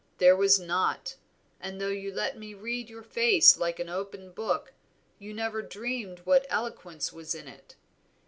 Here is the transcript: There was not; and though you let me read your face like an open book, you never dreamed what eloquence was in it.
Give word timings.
There 0.17 0.35
was 0.35 0.59
not; 0.59 1.15
and 1.59 1.79
though 1.79 1.89
you 1.89 2.11
let 2.11 2.35
me 2.35 2.55
read 2.55 2.89
your 2.89 3.03
face 3.03 3.59
like 3.59 3.77
an 3.79 3.87
open 3.87 4.31
book, 4.31 4.73
you 5.19 5.31
never 5.31 5.61
dreamed 5.61 6.21
what 6.23 6.47
eloquence 6.49 7.13
was 7.13 7.35
in 7.35 7.47
it. 7.47 7.75